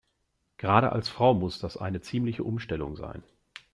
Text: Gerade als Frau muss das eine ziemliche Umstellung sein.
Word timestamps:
Gerade 0.57 0.93
als 0.93 1.09
Frau 1.09 1.35
muss 1.35 1.59
das 1.59 1.77
eine 1.77 2.01
ziemliche 2.01 2.43
Umstellung 2.43 2.95
sein. 2.95 3.21